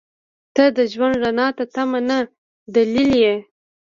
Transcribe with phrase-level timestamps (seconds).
[0.55, 2.19] •ته د ژوند رڼا ته تمه نه،
[2.75, 3.35] دلیل یې.